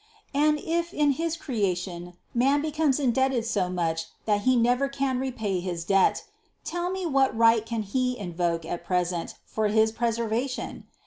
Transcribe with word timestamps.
And 0.33 0.57
if 0.57 0.95
in 0.95 1.11
his 1.11 1.37
creation 1.37 2.13
man 2.33 2.63
becomes 2.63 2.99
indebted 2.99 3.45
so 3.45 3.69
much 3.69 4.05
that 4.25 4.41
he 4.41 4.55
never 4.55 4.89
can 4.89 5.19
pay 5.33 5.59
his 5.59 5.83
debt, 5.83 6.23
tell 6.63 6.89
me 6.89 7.05
what 7.05 7.37
right 7.37 7.63
can 7.63 7.83
he 7.83 8.17
invoke 8.17 8.65
at 8.65 8.83
present 8.83 9.35
for 9.45 9.67
his 9.67 9.91
preservation? 9.91 10.87